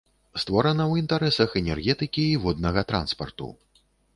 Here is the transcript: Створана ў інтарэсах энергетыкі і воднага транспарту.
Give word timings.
Створана 0.43 0.83
ў 0.87 0.93
інтарэсах 1.03 1.53
энергетыкі 1.63 2.23
і 2.33 2.41
воднага 2.47 2.81
транспарту. 2.93 3.53